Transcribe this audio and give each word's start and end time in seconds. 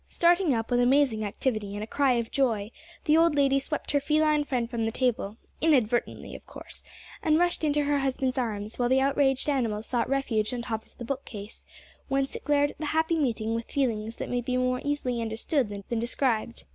Starting 0.07 0.51
up 0.51 0.71
with 0.71 0.79
amazing 0.79 1.23
activity 1.23 1.75
and 1.75 1.83
a 1.83 1.85
cry 1.85 2.13
of 2.13 2.31
joy, 2.31 2.71
the 3.05 3.15
old 3.15 3.35
lady 3.35 3.59
swept 3.59 3.91
her 3.91 3.99
feline 3.99 4.43
friend 4.43 4.67
from 4.67 4.85
the 4.85 4.91
table 4.91 5.37
inadvertently, 5.61 6.33
of 6.33 6.43
course 6.47 6.81
and 7.21 7.37
rushed 7.37 7.63
into 7.63 7.83
her 7.83 7.99
husband's 7.99 8.35
arms, 8.39 8.79
while 8.79 8.89
the 8.89 8.99
outraged 8.99 9.47
animal 9.47 9.83
sought 9.83 10.09
refuge 10.09 10.55
on 10.55 10.63
top 10.63 10.83
of 10.87 10.97
the 10.97 11.05
bookcase, 11.05 11.65
whence 12.07 12.35
it 12.35 12.43
glared 12.43 12.71
at 12.71 12.79
the 12.79 12.87
happy 12.97 13.19
meeting 13.19 13.53
with 13.53 13.69
feelings 13.69 14.15
that 14.15 14.27
may 14.27 14.41
be 14.41 14.57
more 14.57 14.81
easily 14.83 15.21
understood 15.21 15.69
than 15.69 15.99
described. 15.99 16.63